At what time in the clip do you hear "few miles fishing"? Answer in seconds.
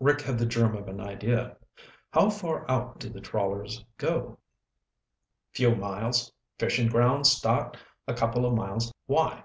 5.52-6.88